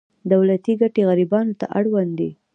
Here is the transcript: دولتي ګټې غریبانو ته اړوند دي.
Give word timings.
دولتي 0.31 0.73
ګټې 0.81 1.01
غریبانو 1.09 1.53
ته 1.59 1.65
اړوند 1.77 2.11
دي. 2.19 2.29